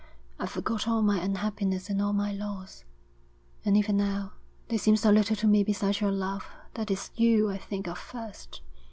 [0.39, 2.85] I forgot all my unhappiness and all my loss.
[3.63, 4.33] And even now
[4.67, 7.99] they seem so little to me beside your love that it's you I think of
[7.99, 8.61] first.